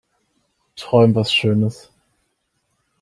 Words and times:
Träum 0.77 1.13
was 1.13 1.31
schönes. 1.31 1.91